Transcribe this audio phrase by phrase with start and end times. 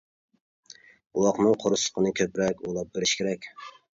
[1.17, 3.49] بوۋاقنىڭ قورسىقىنى كۆپرەك ئۇۋۇلاپ بېرىش كېرەك.